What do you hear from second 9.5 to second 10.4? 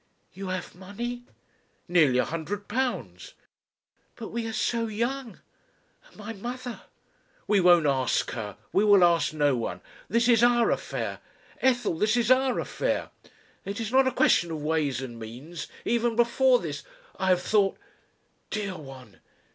one. This